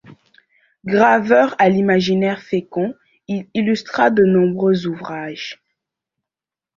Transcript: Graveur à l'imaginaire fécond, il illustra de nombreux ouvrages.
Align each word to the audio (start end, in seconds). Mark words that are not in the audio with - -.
Graveur 0.83 1.55
à 1.59 1.69
l'imaginaire 1.69 2.41
fécond, 2.41 2.95
il 3.27 3.47
illustra 3.53 4.09
de 4.09 4.23
nombreux 4.23 4.87
ouvrages. 4.87 5.61